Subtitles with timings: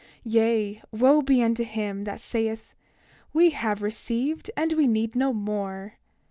[0.25, 2.73] 28:27 Yea, wo be unto him that saith:
[3.33, 5.99] We have received, and we need no more!